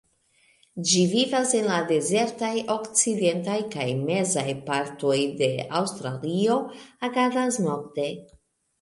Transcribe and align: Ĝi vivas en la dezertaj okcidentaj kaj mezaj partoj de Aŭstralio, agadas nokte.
Ĝi 0.91 1.01
vivas 1.11 1.53
en 1.59 1.67
la 1.71 1.77
dezertaj 1.91 2.49
okcidentaj 2.77 3.59
kaj 3.77 3.87
mezaj 4.01 4.47
partoj 4.73 5.21
de 5.45 5.53
Aŭstralio, 5.83 6.61
agadas 7.13 7.65
nokte. 7.71 8.13